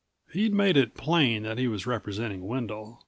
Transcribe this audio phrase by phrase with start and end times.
[0.29, 2.99] 14 He'd made it plain that he was representing Wendel.